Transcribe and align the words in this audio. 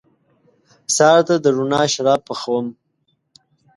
سهار 0.95 1.21
ته 1.27 1.35
د 1.43 1.45
روڼا 1.55 1.81
شراب 1.93 2.21
پخوم 2.29 2.65